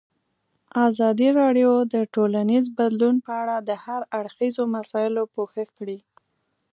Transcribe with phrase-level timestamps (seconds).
[0.87, 5.97] ازادي راډیو د ټولنیز بدلون په اړه د هر اړخیزو مسایلو پوښښ کړی.